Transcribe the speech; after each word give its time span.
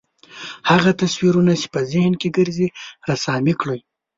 هغه 0.69 0.91
تصویرونه 1.01 1.53
چې 1.61 1.67
په 1.73 1.79
ذهن 1.91 2.13
کې 2.21 2.29
ګرځي 2.37 2.67
رسامي 3.09 3.53
کړئ. 3.61 3.79